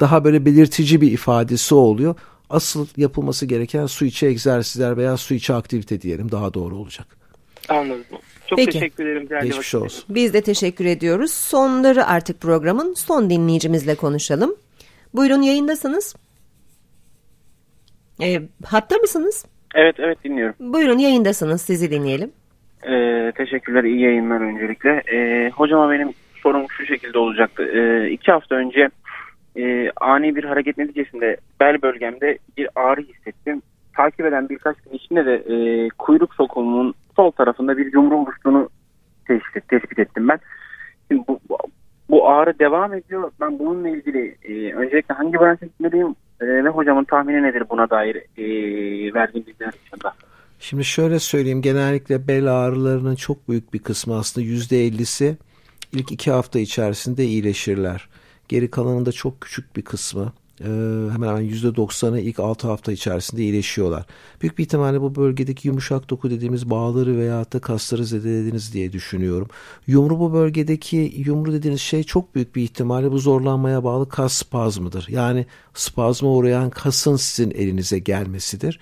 [0.00, 2.14] daha böyle belirtici bir ifadesi oluyor.
[2.50, 7.21] asıl yapılması gereken su içi egzersizler veya su içi aktivite diyelim daha doğru olacak.
[7.68, 8.04] Anladım.
[8.46, 8.70] Çok Peki.
[8.70, 9.30] teşekkür ederim.
[9.30, 10.04] değerli Geçmiş olsun.
[10.14, 11.32] Biz de teşekkür ediyoruz.
[11.32, 14.56] Sonları artık programın son dinleyicimizle konuşalım.
[15.14, 16.16] Buyurun yayındasınız.
[18.22, 19.46] E, hatta mısınız?
[19.74, 20.54] Evet evet dinliyorum.
[20.60, 22.32] Buyurun yayındasınız sizi dinleyelim.
[22.86, 25.02] Ee, teşekkürler iyi yayınlar öncelikle.
[25.12, 26.10] Ee, hocama benim
[26.42, 27.62] sorum şu şekilde olacaktı.
[27.62, 28.88] Ee, iki hafta önce
[29.56, 33.62] e, ani bir hareket neticesinde bel bölgemde bir ağrı hissettim.
[33.96, 38.68] Takip eden birkaç gün içinde de e, kuyruk sokulumun sol tarafında bir yumru oluştuğunu
[39.26, 40.38] tespit, tespit ettim ben.
[41.10, 41.40] Şimdi bu,
[42.10, 43.30] bu, ağrı devam ediyor.
[43.40, 48.16] Ben bununla ilgili e, öncelikle hangi branşa gitmeliyim e, ve hocamın tahmini nedir buna dair
[48.16, 48.44] e,
[49.14, 50.12] verdiğim bilgiler dışında?
[50.60, 55.34] Şimdi şöyle söyleyeyim genellikle bel ağrılarının çok büyük bir kısmı aslında %50'si
[55.92, 58.08] ilk iki hafta içerisinde iyileşirler.
[58.48, 60.64] Geri kalanında çok küçük bir kısmı e,
[61.12, 64.06] hemen hemen %90'ı ilk 6 hafta içerisinde iyileşiyorlar.
[64.42, 69.48] Büyük bir ihtimalle bu bölgedeki yumuşak doku dediğimiz bağları veya da kasları zedelediniz diye düşünüyorum.
[69.86, 75.06] Yumru bu bölgedeki yumru dediğiniz şey çok büyük bir ihtimalle bu zorlanmaya bağlı kas spazmıdır.
[75.08, 78.80] Yani spazma uğrayan kasın sizin elinize gelmesidir.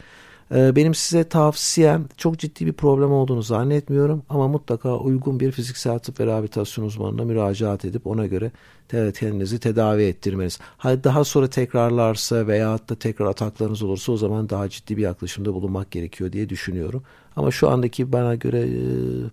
[0.55, 5.99] Ee, Benim size tavsiyem çok ciddi bir problem olduğunu zannetmiyorum ama mutlaka uygun bir fiziksel
[5.99, 8.53] tıp ve rehabilitasyon uzmanına müracaat edip ona göre
[8.89, 10.59] te- kendinizi tedavi ettirmeniz.
[10.85, 15.91] Daha sonra tekrarlarsa veya da tekrar ataklarınız olursa o zaman daha ciddi bir yaklaşımda bulunmak
[15.91, 17.03] gerekiyor diye düşünüyorum.
[17.37, 18.81] Ama şu andaki bana göre e,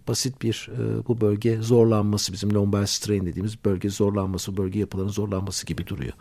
[0.08, 5.66] basit bir e, bu bölge zorlanması bizim lumbar strain dediğimiz bölge zorlanması, bölge yapılarının zorlanması
[5.66, 6.14] gibi duruyor.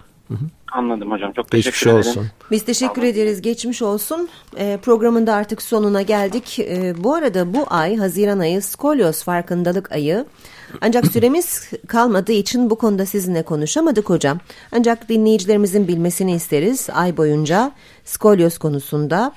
[0.72, 1.32] Anladım hocam.
[1.32, 2.08] Çok Geçmiş teşekkür ederim.
[2.10, 2.26] olsun.
[2.50, 3.42] Biz teşekkür ederiz.
[3.42, 4.28] Geçmiş olsun.
[4.58, 6.58] Ee, programın da artık sonuna geldik.
[6.58, 10.26] Ee, bu arada bu ay Haziran ayı skolyoz farkındalık ayı.
[10.80, 14.38] Ancak süremiz kalmadığı için bu konuda sizinle konuşamadık hocam.
[14.72, 16.88] Ancak dinleyicilerimizin bilmesini isteriz.
[16.92, 17.72] Ay boyunca
[18.04, 19.32] skolyoz konusunda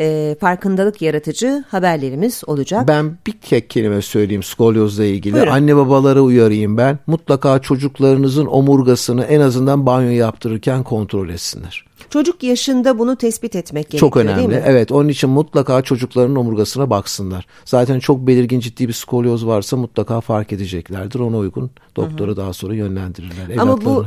[0.00, 2.88] e, farkındalık yaratıcı haberlerimiz olacak.
[2.88, 5.34] Ben bir tek kelime söyleyeyim skolyozla ilgili.
[5.34, 5.50] Buyurun.
[5.50, 6.98] Anne babaları uyarayım ben.
[7.06, 11.84] Mutlaka çocuklarınızın omurgasını en azından banyo yaptırırken kontrol etsinler.
[12.10, 14.48] Çocuk yaşında bunu tespit etmek gerekiyor Çok değil önemli.
[14.48, 14.62] mi?
[14.66, 17.46] Evet onun için mutlaka çocukların omurgasına baksınlar.
[17.64, 21.20] Zaten çok belirgin ciddi bir skolyoz varsa mutlaka fark edeceklerdir.
[21.20, 23.56] Ona uygun doktora daha sonra yönlendirirler.
[23.58, 24.06] Ama bu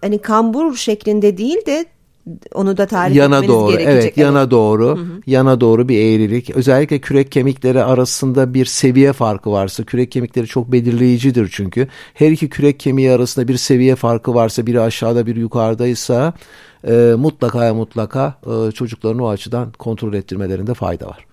[0.00, 1.86] hani kambur şeklinde değil de
[2.54, 4.02] onu da tarif yana etmeniz doğru gerekecek.
[4.04, 9.84] evet yana doğru yana doğru bir eğrilik özellikle kürek kemikleri arasında bir seviye farkı varsa
[9.84, 14.80] kürek kemikleri çok belirleyicidir çünkü her iki kürek kemiği arasında bir seviye farkı varsa biri
[14.80, 16.34] aşağıda biri yukarıdaysa
[16.88, 21.26] e, mutlaka mutlaka e, çocukların o açıdan kontrol ettirmelerinde fayda var.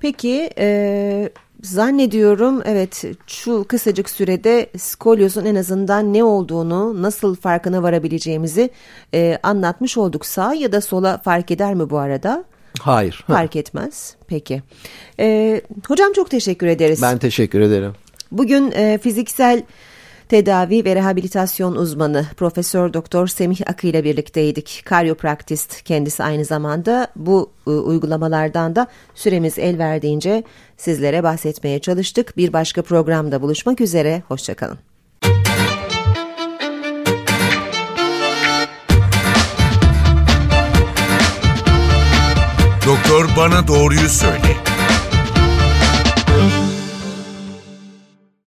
[0.00, 1.30] Peki e,
[1.62, 8.70] zannediyorum evet şu kısacık sürede skolyozun en azından ne olduğunu nasıl farkına varabileceğimizi
[9.14, 10.26] e, anlatmış olduk.
[10.26, 12.44] Sağ ya da sola fark eder mi bu arada?
[12.80, 13.24] Hayır.
[13.26, 14.16] Fark etmez.
[14.26, 14.62] Peki.
[15.20, 17.02] E, hocam çok teşekkür ederiz.
[17.02, 17.92] Ben teşekkür ederim.
[18.32, 19.62] Bugün e, fiziksel
[20.32, 24.82] tedavi ve rehabilitasyon uzmanı Profesör Doktor Semih Akı ile birlikteydik.
[24.84, 30.42] Karyopraktist kendisi aynı zamanda bu e, uygulamalardan da süremiz el verdiğince
[30.76, 32.36] sizlere bahsetmeye çalıştık.
[32.36, 34.22] Bir başka programda buluşmak üzere.
[34.28, 34.78] Hoşçakalın.
[42.86, 44.56] Doktor bana doğruyu söyle.